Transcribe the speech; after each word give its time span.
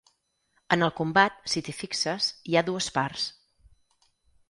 En 0.75 0.85
el 0.85 0.91
combat, 0.99 1.37
si 1.53 1.63
t’hi 1.69 1.77
fixes, 1.83 2.33
hi 2.49 2.57
ha 2.61 2.67
dues 2.73 2.91
parts. 3.01 3.31